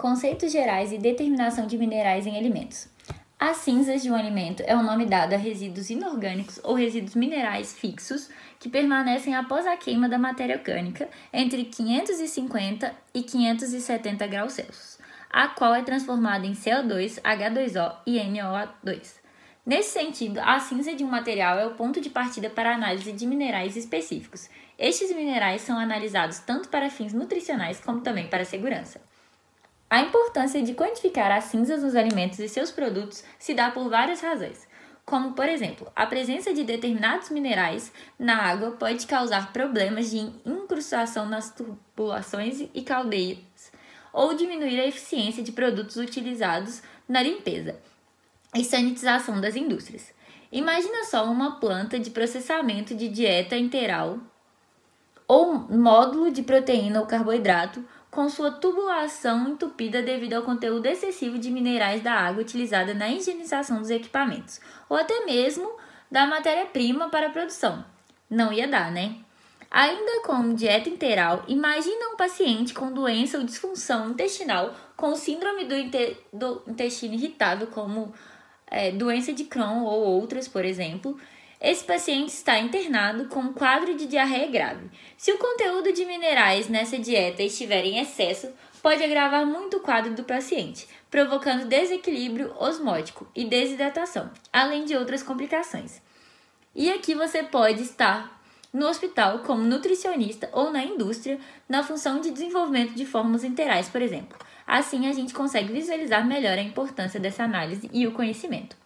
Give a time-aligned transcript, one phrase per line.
[0.00, 2.88] Conceitos gerais e determinação de minerais em alimentos.
[3.38, 7.74] As cinzas de um alimento é o nome dado a resíduos inorgânicos ou resíduos minerais
[7.74, 14.98] fixos que permanecem após a queima da matéria orgânica entre 550 e 570 graus Celsius,
[15.28, 19.16] a qual é transformada em CO2, H2O e NO2.
[19.66, 23.12] Nesse sentido, a cinza de um material é o ponto de partida para a análise
[23.12, 24.48] de minerais específicos.
[24.78, 29.09] Estes minerais são analisados tanto para fins nutricionais como também para segurança.
[29.90, 34.20] A importância de quantificar as cinzas nos alimentos e seus produtos se dá por várias
[34.20, 34.68] razões,
[35.04, 41.26] como, por exemplo, a presença de determinados minerais na água pode causar problemas de incrustação
[41.26, 43.72] nas tubulações e caldeiras,
[44.12, 47.76] ou diminuir a eficiência de produtos utilizados na limpeza
[48.54, 50.12] e sanitização das indústrias.
[50.52, 54.20] Imagina só uma planta de processamento de dieta integral
[55.26, 61.50] ou módulo de proteína ou carboidrato com sua tubulação entupida devido ao conteúdo excessivo de
[61.50, 65.70] minerais da água utilizada na higienização dos equipamentos, ou até mesmo
[66.10, 67.84] da matéria-prima para a produção.
[68.28, 69.16] Não ia dar, né?
[69.70, 75.76] Ainda com dieta integral, imagina um paciente com doença ou disfunção intestinal com síndrome do,
[75.76, 78.12] inte do intestino irritável, como
[78.66, 81.16] é, doença de Crohn ou outras, por exemplo,
[81.60, 84.90] esse paciente está internado com um quadro de diarreia grave.
[85.18, 88.48] Se o conteúdo de minerais nessa dieta estiver em excesso,
[88.82, 95.22] pode agravar muito o quadro do paciente, provocando desequilíbrio osmótico e desidratação, além de outras
[95.22, 96.00] complicações.
[96.74, 98.40] E aqui você pode estar
[98.72, 104.00] no hospital como nutricionista ou na indústria, na função de desenvolvimento de fórmulas interais, por
[104.00, 104.38] exemplo.
[104.66, 108.76] Assim, a gente consegue visualizar melhor a importância dessa análise e o conhecimento.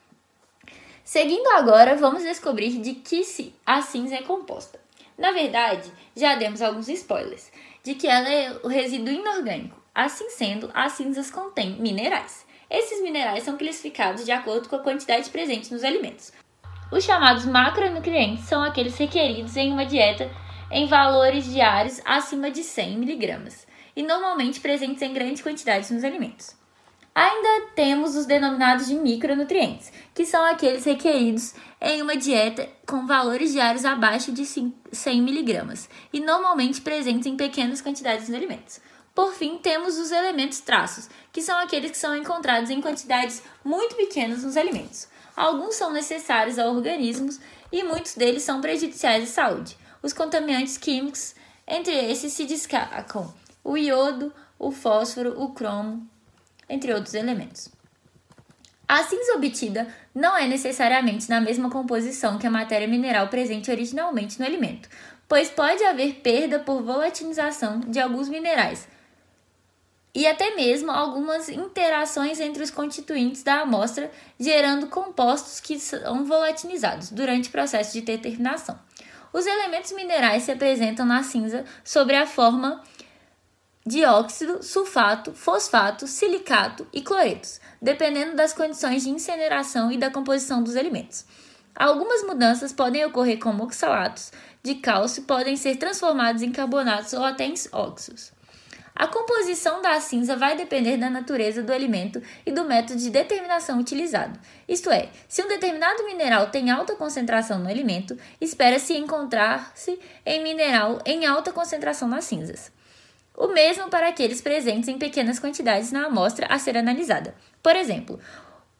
[1.05, 3.22] Seguindo agora, vamos descobrir de que
[3.66, 4.80] a cinza é composta.
[5.19, 7.52] Na verdade, já demos alguns spoilers
[7.83, 9.78] de que ela é o resíduo inorgânico.
[9.94, 12.47] Assim sendo, as cinzas contêm minerais.
[12.70, 16.32] Esses minerais são classificados de acordo com a quantidade presente nos alimentos.
[16.91, 20.31] Os chamados macronutrientes são aqueles requeridos em uma dieta
[20.70, 23.53] em valores diários acima de 100 mg
[23.94, 26.56] e normalmente presentes em grandes quantidades nos alimentos.
[27.14, 33.52] Ainda temos os denominados de micronutrientes, que são aqueles requeridos em uma dieta com valores
[33.52, 34.75] diários abaixo de 100
[35.06, 38.80] mg e normalmente presentes em pequenas quantidades nos alimentos.
[39.14, 43.94] Por fim, temos os elementos traços, que são aqueles que são encontrados em quantidades muito
[43.94, 45.06] pequenas nos alimentos.
[45.36, 47.38] Alguns são necessários a organismos
[47.70, 49.78] e muitos deles são prejudiciais à saúde.
[50.02, 53.32] Os contaminantes químicos, entre esses se destacam
[53.62, 56.08] o iodo, o fósforo, o cromo,
[56.69, 57.69] entre outros elementos.
[58.86, 64.38] A cinza obtida não é necessariamente na mesma composição que a matéria mineral presente originalmente
[64.38, 64.88] no alimento,
[65.28, 68.86] pois pode haver perda por volatilização de alguns minerais
[70.14, 77.10] e até mesmo algumas interações entre os constituintes da amostra, gerando compostos que são volatilizados
[77.10, 78.78] durante o processo de determinação.
[79.32, 82.81] Os elementos minerais se apresentam na cinza sobre a forma
[83.87, 90.77] dióxido, sulfato, fosfato, silicato e cloretos, dependendo das condições de incineração e da composição dos
[90.77, 91.25] alimentos.
[91.75, 94.31] Algumas mudanças podem ocorrer como oxalatos
[94.65, 98.33] de cálcio podem ser transformados em carbonatos ou até em óxidos.
[98.94, 103.78] A composição da cinza vai depender da natureza do alimento e do método de determinação
[103.78, 104.39] utilizado.
[104.67, 111.00] Isto é, se um determinado mineral tem alta concentração no alimento, espera-se encontrar-se em mineral
[111.05, 112.73] em alta concentração nas cinzas.
[113.37, 117.34] O mesmo para aqueles presentes em pequenas quantidades na amostra a ser analisada.
[117.62, 118.21] Por exemplo,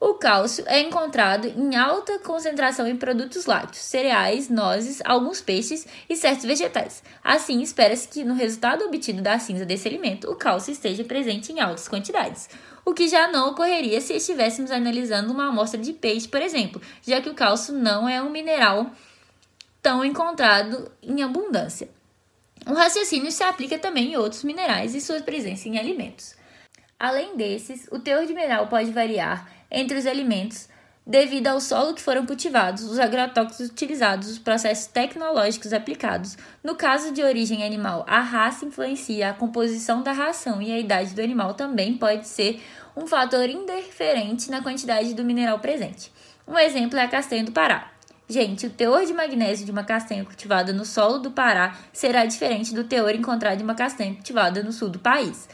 [0.07, 6.15] o cálcio é encontrado em alta concentração em produtos lácteos, cereais, nozes, alguns peixes e
[6.15, 7.03] certos vegetais.
[7.23, 11.61] Assim, espera-se que no resultado obtido da cinza desse alimento, o cálcio esteja presente em
[11.61, 12.51] altas quantidades.
[12.85, 17.21] O que já não ocorreria se estivéssemos analisando uma amostra de peixe, por exemplo, já
[17.21, 18.91] que o cálcio não é um mineral
[19.81, 21.89] tão encontrado em abundância.
[22.67, 26.35] O raciocínio se aplica também em outros minerais e sua presença em alimentos.
[26.99, 30.69] Além desses, o teor de mineral pode variar entre os alimentos
[31.07, 36.37] devido ao solo que foram cultivados, os agrotóxicos utilizados, os processos tecnológicos aplicados.
[36.63, 41.15] No caso de origem animal, a raça influencia a composição da ração e a idade
[41.15, 42.63] do animal também pode ser
[42.97, 46.11] um fator interferente na quantidade do mineral presente.
[46.47, 47.91] Um exemplo é a castanha do Pará.
[48.27, 52.75] Gente, o teor de magnésio de uma castanha cultivada no solo do Pará será diferente
[52.75, 55.47] do teor encontrado em uma castanha cultivada no sul do país.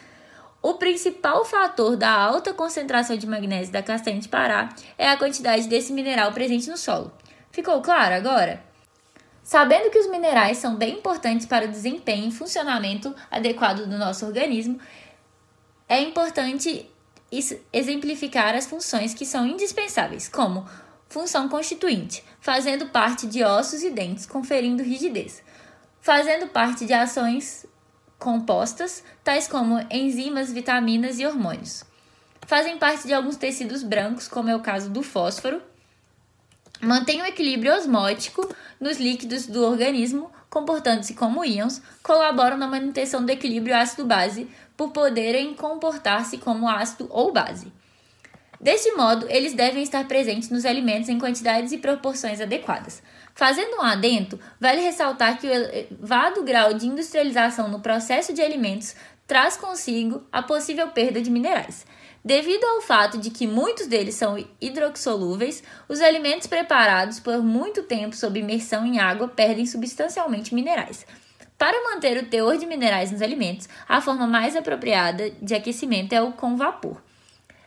[0.63, 5.67] O principal fator da alta concentração de magnésio da castanha de Pará é a quantidade
[5.67, 7.13] desse mineral presente no solo.
[7.51, 8.63] Ficou claro agora?
[9.43, 14.25] Sabendo que os minerais são bem importantes para o desempenho e funcionamento adequado do nosso
[14.25, 14.79] organismo,
[15.89, 16.89] é importante
[17.73, 20.69] exemplificar as funções que são indispensáveis, como
[21.11, 25.43] função constituinte, fazendo parte de ossos e dentes, conferindo rigidez,
[26.01, 27.67] fazendo parte de ações
[28.19, 31.85] compostas, tais como enzimas, vitaminas e hormônios.
[32.47, 35.61] Fazem parte de alguns tecidos brancos, como é o caso do fósforo.
[36.81, 38.49] Mantém o equilíbrio osmótico
[38.81, 45.55] nos líquidos do organismo, comportando-se como íons, colaboram na manutenção do equilíbrio ácido-base por poderem
[45.55, 47.73] comportar-se como ácido ou base.
[48.61, 53.03] Deste modo, eles devem estar presentes nos alimentos em quantidades e proporções adequadas.
[53.35, 58.95] Fazendo um adendo, vale ressaltar que o elevado grau de industrialização no processo de alimentos
[59.27, 61.87] traz consigo a possível perda de minerais.
[62.23, 68.15] Devido ao fato de que muitos deles são hidroxolúveis, os alimentos preparados por muito tempo
[68.15, 71.07] sob imersão em água perdem substancialmente minerais.
[71.57, 76.21] Para manter o teor de minerais nos alimentos, a forma mais apropriada de aquecimento é
[76.21, 77.01] o com vapor.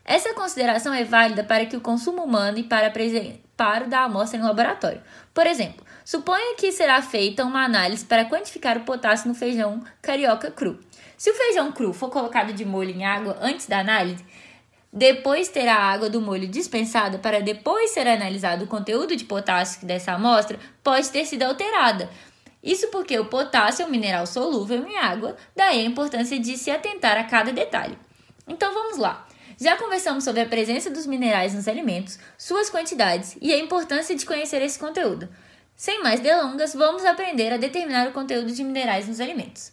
[0.06, 4.44] Essa consideração é válida para que o consumo humano e para preparo da amostra em
[4.44, 5.02] laboratório.
[5.34, 10.52] Por exemplo, suponha que será feita uma análise para quantificar o potássio no feijão carioca
[10.52, 10.78] cru.
[11.18, 14.26] Se o feijão cru for colocado de molho em água antes da análise,
[14.92, 19.88] depois ter a água do molho dispensada para depois ser analisado o conteúdo de potássio
[19.88, 22.10] dessa amostra pode ter sido alterada.
[22.62, 26.70] Isso porque o potássio é um mineral solúvel em água, daí a importância de se
[26.70, 27.98] atentar a cada detalhe.
[28.48, 29.26] Então vamos lá.
[29.63, 34.25] Já conversamos sobre a presença dos minerais nos alimentos, suas quantidades e a importância de
[34.25, 35.30] conhecer esse conteúdo.
[35.74, 39.71] Sem mais delongas, vamos aprender a determinar o conteúdo de minerais nos alimentos.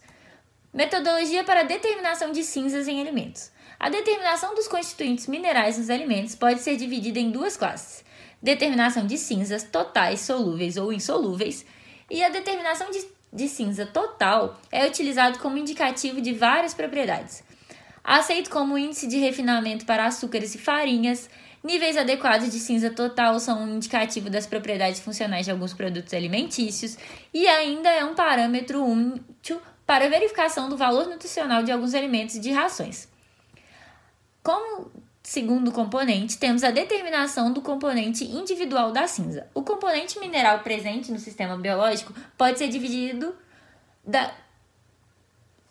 [0.73, 3.51] Metodologia para determinação de cinzas em alimentos.
[3.77, 8.05] A determinação dos constituintes minerais nos alimentos pode ser dividida em duas classes:
[8.41, 11.65] determinação de cinzas totais, solúveis ou insolúveis,
[12.09, 17.43] e a determinação de, de cinza total é utilizado como indicativo de várias propriedades
[18.03, 21.29] aceito como índice de refinamento para açúcares e farinhas.
[21.63, 26.97] Níveis adequados de cinza total são um indicativo das propriedades funcionais de alguns produtos alimentícios
[27.31, 32.39] e ainda é um parâmetro útil para verificação do valor nutricional de alguns alimentos e
[32.39, 33.07] de rações.
[34.41, 34.89] Como
[35.21, 39.47] segundo componente, temos a determinação do componente individual da cinza.
[39.53, 43.35] O componente mineral presente no sistema biológico pode ser dividido
[44.05, 44.33] da,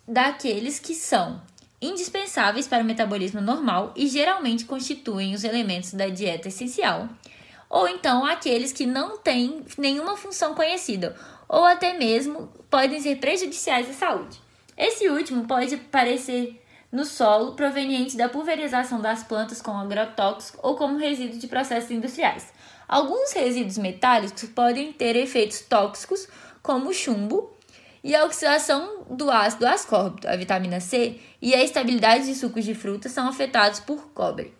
[0.07, 1.41] daqueles que são
[1.81, 7.09] indispensáveis para o metabolismo normal e geralmente constituem os elementos da dieta essencial,
[7.69, 11.15] ou então aqueles que não têm nenhuma função conhecida,
[11.47, 14.39] ou até mesmo podem ser prejudiciais à saúde.
[14.77, 16.61] Esse último pode aparecer
[16.91, 22.51] no solo proveniente da pulverização das plantas com agrotóxicos ou como resíduo de processos industriais.
[22.87, 26.27] Alguns resíduos metálicos podem ter efeitos tóxicos,
[26.61, 27.49] como chumbo,
[28.03, 32.73] e a oxidação do ácido ascórbico, a vitamina C, e a estabilidade de sucos de
[32.73, 34.53] frutas são afetados por cobre.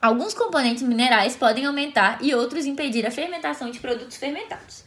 [0.00, 4.84] Alguns componentes minerais podem aumentar e outros impedir a fermentação de produtos fermentados.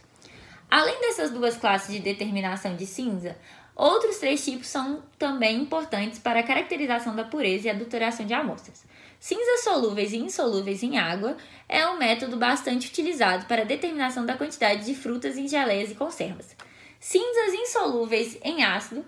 [0.70, 3.36] Além dessas duas classes de determinação de cinza,
[3.74, 8.84] outros três tipos são também importantes para a caracterização da pureza e adulteração de amostras.
[9.18, 11.36] Cinzas solúveis e insolúveis em água
[11.68, 15.94] é um método bastante utilizado para a determinação da quantidade de frutas em geleias e
[15.94, 16.56] conservas.
[17.00, 19.02] Cinzas insolúveis em ácido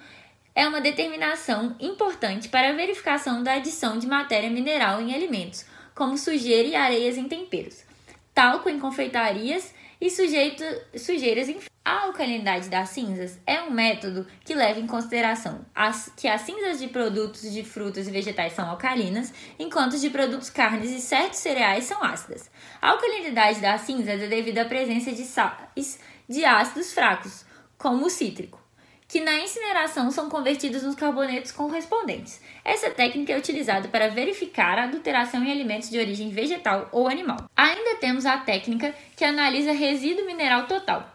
[0.55, 6.17] é uma determinação importante para a verificação da adição de matéria mineral em alimentos, como
[6.17, 7.85] sujeira e areias em temperos,
[8.33, 10.65] talco em confeitarias e sujeito,
[10.97, 11.59] sujeiras em.
[11.85, 16.79] A alcalinidade das cinzas é um método que leva em consideração as, que as cinzas
[16.79, 21.85] de produtos de frutas e vegetais são alcalinas, enquanto de produtos carnes e certos cereais
[21.85, 22.51] são ácidas.
[22.81, 27.45] A alcalinidade das cinzas é devido à presença de sais de ácidos fracos,
[27.83, 28.63] como o cítrico,
[29.09, 32.41] que na incineração são convertidos nos carbonetos correspondentes.
[32.65, 37.51] Essa técnica é utilizada para verificar a adulteração em alimentos de origem vegetal ou animal.
[37.57, 41.13] Ainda temos a técnica que analisa resíduo mineral total.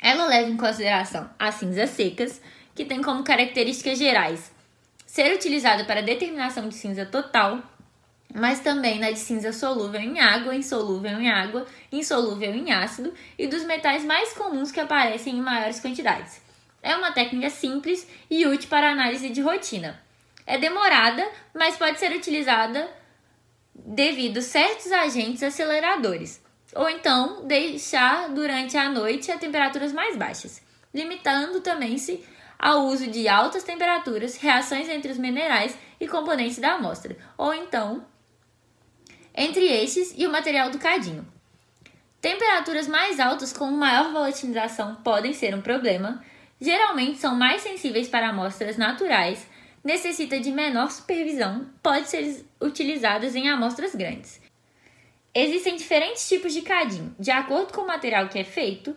[0.00, 2.40] Ela leva em consideração as cinzas secas,
[2.72, 4.52] que tem como características gerais
[5.04, 7.58] ser utilizada para determinação de cinza total,
[8.34, 13.46] mas também na de cinza solúvel em água, insolúvel em água, insolúvel em ácido e
[13.46, 16.42] dos metais mais comuns que aparecem em maiores quantidades.
[16.82, 20.02] É uma técnica simples e útil para análise de rotina.
[20.44, 21.24] É demorada,
[21.54, 22.90] mas pode ser utilizada
[23.72, 26.42] devido a certos agentes aceleradores,
[26.74, 30.60] ou então deixar durante a noite a temperaturas mais baixas,
[30.92, 32.22] limitando também-se
[32.58, 38.04] ao uso de altas temperaturas, reações entre os minerais e componentes da amostra, ou então
[39.34, 41.26] entre estes e o material do cadinho.
[42.20, 46.24] Temperaturas mais altas com maior volatilização podem ser um problema.
[46.60, 49.46] Geralmente são mais sensíveis para amostras naturais,
[49.82, 54.40] necessita de menor supervisão, pode ser utilizadas em amostras grandes.
[55.34, 58.96] Existem diferentes tipos de cadinho, de acordo com o material que é feito,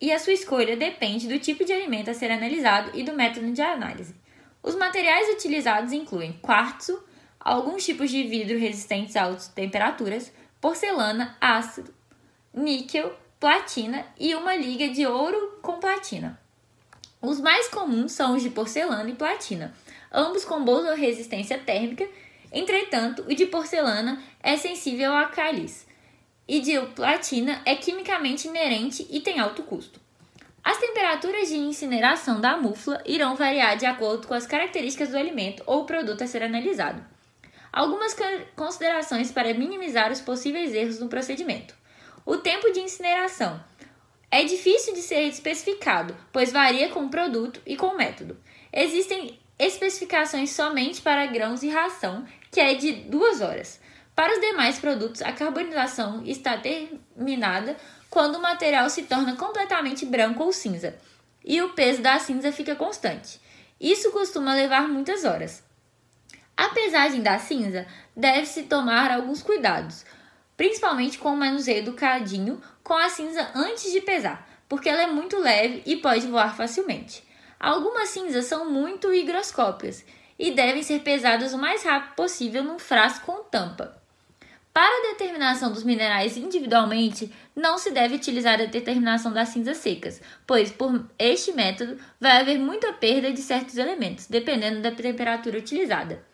[0.00, 3.52] e a sua escolha depende do tipo de alimento a ser analisado e do método
[3.52, 4.14] de análise.
[4.62, 7.04] Os materiais utilizados incluem quartzo,
[7.40, 11.92] alguns tipos de vidro resistentes a altas temperaturas, porcelana, ácido,
[12.52, 16.38] níquel, platina e uma liga de ouro com platina.
[17.22, 19.74] Os mais comuns são os de porcelana e platina,
[20.12, 22.06] ambos com boa resistência térmica.
[22.52, 25.86] Entretanto, o de porcelana é sensível a cálice
[26.46, 30.00] e de platina é quimicamente inerente e tem alto custo.
[30.64, 35.62] As temperaturas de incineração da mufla irão variar de acordo com as características do alimento
[35.64, 37.02] ou produto a ser analisado.
[37.72, 38.16] Algumas
[38.56, 41.74] considerações para minimizar os possíveis erros no procedimento.
[42.26, 43.62] O tempo de incineração
[44.30, 48.36] é difícil de ser especificado, pois varia com o produto e com o método.
[48.72, 53.80] Existem especificações somente para grãos e ração, que é de duas horas.
[54.14, 57.76] Para os demais produtos, a carbonização está terminada
[58.08, 60.96] quando o material se torna completamente branco ou cinza
[61.44, 63.40] e o peso da cinza fica constante.
[63.80, 65.62] Isso costuma levar muitas horas.
[66.60, 70.04] A pesagem da cinza deve-se tomar alguns cuidados,
[70.58, 75.06] principalmente com o manuseio do cadinho com a cinza antes de pesar, porque ela é
[75.06, 77.24] muito leve e pode voar facilmente.
[77.58, 80.04] Algumas cinzas são muito higroscópicas
[80.38, 83.96] e devem ser pesadas o mais rápido possível num frasco com tampa.
[84.70, 90.20] Para a determinação dos minerais individualmente, não se deve utilizar a determinação das cinzas secas,
[90.46, 96.28] pois por este método vai haver muita perda de certos elementos, dependendo da temperatura utilizada.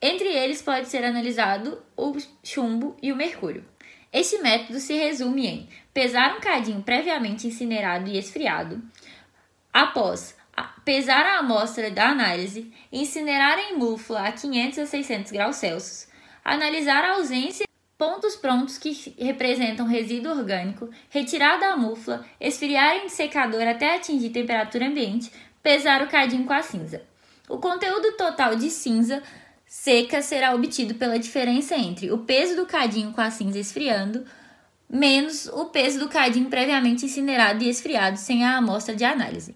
[0.00, 3.64] Entre eles pode ser analisado o chumbo e o mercúrio.
[4.12, 8.82] Este método se resume em pesar um cadinho previamente incinerado e esfriado,
[9.72, 10.36] após
[10.84, 16.08] pesar a amostra da análise, incinerar em mufla a 500 a 600 graus Celsius,
[16.44, 17.66] analisar a ausência
[17.98, 24.86] pontos prontos que representam resíduo orgânico, retirar da mufla, esfriar em secador até atingir temperatura
[24.86, 27.02] ambiente, pesar o cadinho com a cinza.
[27.48, 29.22] O conteúdo total de cinza
[29.66, 34.24] seca será obtido pela diferença entre o peso do cadinho com a cinza esfriando
[34.88, 39.54] menos o peso do cadinho previamente incinerado e esfriado sem a amostra de análise.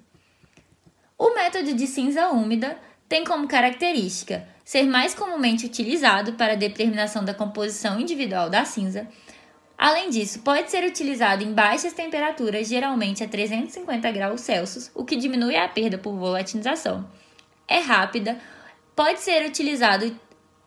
[1.17, 2.77] O método de cinza úmida
[3.09, 9.07] tem como característica ser mais comumente utilizado para a determinação da composição individual da cinza.
[9.77, 15.17] Além disso, pode ser utilizado em baixas temperaturas, geralmente a 350 graus Celsius, o que
[15.17, 17.09] diminui a perda por volatilização.
[17.67, 18.39] É rápida,
[19.01, 20.15] Pode ser utilizado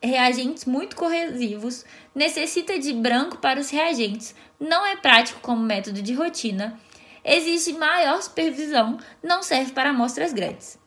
[0.02, 1.86] reagentes muito corrosivos,
[2.16, 6.80] necessita de branco para os reagentes, não é prático como método de rotina,
[7.24, 10.80] exige maior supervisão, não serve para amostras grandes.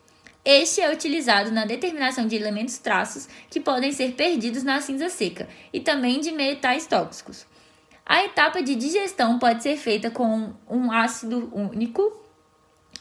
[0.44, 5.48] Este é utilizado na determinação de elementos traços que podem ser perdidos na cinza seca
[5.72, 7.46] e também de metais tóxicos.
[8.04, 12.24] A etapa de digestão pode ser feita com um ácido único,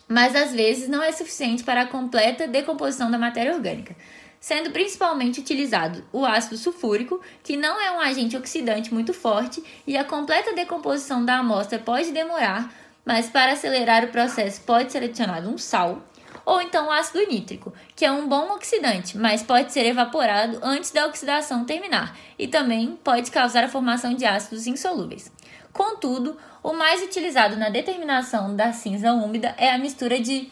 [0.08, 3.96] mas às vezes não é suficiente para a completa decomposição da matéria orgânica
[4.40, 9.98] sendo principalmente utilizado o ácido sulfúrico, que não é um agente oxidante muito forte e
[9.98, 12.74] a completa decomposição da amostra pode demorar,
[13.06, 16.02] mas para acelerar o processo pode ser adicionado um sal,
[16.46, 20.92] ou então o ácido nítrico, que é um bom oxidante, mas pode ser evaporado antes
[20.92, 25.32] da oxidação terminar e também pode causar a formação de ácidos insolúveis.
[25.74, 30.52] Contudo, o mais utilizado na determinação da cinza úmida é a mistura de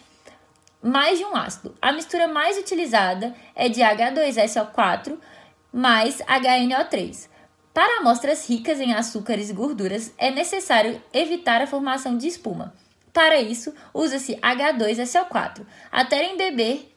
[0.84, 1.74] mais de um ácido.
[1.82, 5.18] A mistura mais utilizada é de H2SO4
[5.72, 7.30] mais HNO3.
[7.74, 12.74] Para amostras ricas em açúcares e gorduras, é necessário evitar a formação de espuma.
[13.12, 16.92] Para isso, usa-se H2SO4 até embeber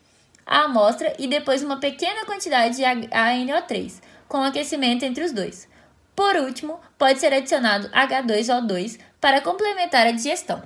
[0.45, 5.69] a amostra e depois uma pequena quantidade de HNO3, com aquecimento entre os dois.
[6.15, 10.63] Por último, pode ser adicionado H2O2 para complementar a digestão.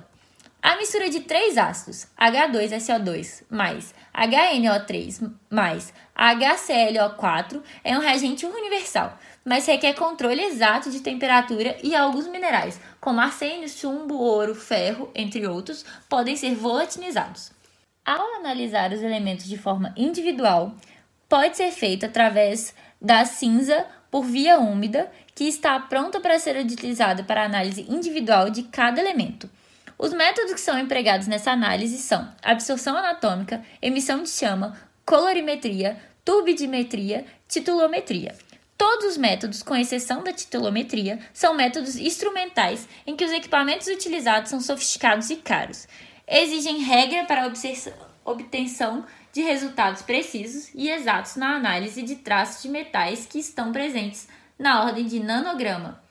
[0.61, 9.65] A mistura de três ácidos, H2SO2 mais HNO3 mais HClO4, é um reagente universal, mas
[9.65, 15.83] requer controle exato de temperatura e alguns minerais, como arsênio, chumbo, ouro, ferro, entre outros,
[16.07, 17.51] podem ser volatilizados.
[18.05, 20.75] Ao analisar os elementos de forma individual,
[21.27, 27.23] pode ser feito através da cinza por via úmida, que está pronta para ser utilizada
[27.23, 29.49] para análise individual de cada elemento.
[30.01, 37.23] Os métodos que são empregados nessa análise são absorção anatômica, emissão de chama, colorimetria, turbidimetria,
[37.47, 38.35] titulometria.
[38.75, 44.49] Todos os métodos, com exceção da titulometria, são métodos instrumentais em que os equipamentos utilizados
[44.49, 45.87] são sofisticados e caros.
[46.27, 47.51] Exigem regra para a
[48.25, 54.27] obtenção de resultados precisos e exatos na análise de traços de metais que estão presentes
[54.57, 56.03] na ordem de nanograma,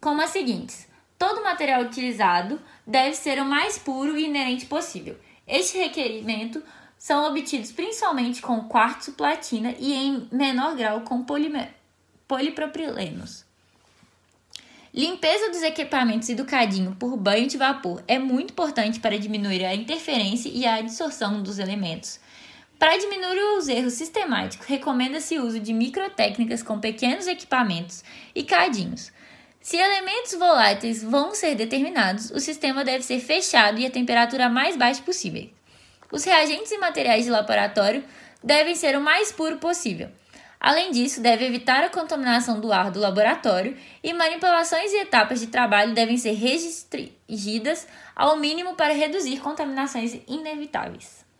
[0.00, 0.89] como as seguintes:
[1.20, 5.18] todo material utilizado deve ser o mais puro e inerente possível.
[5.46, 6.62] Este requerimento
[6.96, 11.22] são obtidos principalmente com quartzo, platina e em menor grau com
[12.26, 13.44] polipropilenos.
[14.94, 19.62] Limpeza dos equipamentos e do cadinho por banho de vapor é muito importante para diminuir
[19.66, 22.18] a interferência e a absorção dos elementos.
[22.78, 28.02] Para diminuir os erros sistemáticos, recomenda-se o uso de microtécnicas com pequenos equipamentos
[28.34, 29.12] e cadinhos.
[29.60, 34.74] Se elementos voláteis vão ser determinados, o sistema deve ser fechado e a temperatura mais
[34.74, 35.50] baixa possível.
[36.10, 38.02] Os reagentes e materiais de laboratório
[38.42, 40.08] devem ser o mais puro possível.
[40.58, 45.48] Além disso, deve evitar a contaminação do ar do laboratório e manipulações e etapas de
[45.48, 47.86] trabalho devem ser restringidas
[48.16, 51.19] ao mínimo para reduzir contaminações inevitáveis.